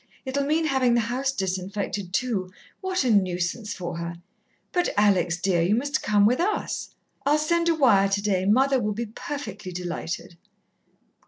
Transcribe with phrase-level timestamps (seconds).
[0.25, 4.15] It'll mean having the house disinfected, too what a nuisance for her.
[4.71, 6.95] But, Alex, dear, you must come with us!
[7.23, 10.37] I'll send a wire today mother will be perfectly delighted."